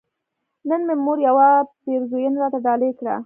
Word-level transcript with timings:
نن 0.69 0.81
مې 0.87 0.95
مور 1.03 1.17
يوه 1.27 1.47
پيرزوينه 1.81 2.37
راته 2.41 2.59
ډالۍ 2.65 2.91
کړه 2.99 3.15